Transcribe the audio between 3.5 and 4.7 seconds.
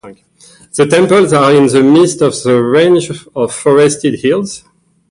forested hills.